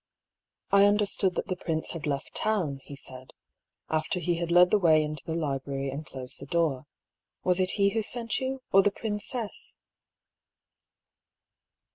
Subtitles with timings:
[0.71, 3.35] "I understood that the prince had left town," he said,
[3.87, 6.27] after he had led the way into the library and HER DREAM.
[6.27, 6.87] 225 closed the door."
[7.47, 9.75] Was it he who sent you, or the princess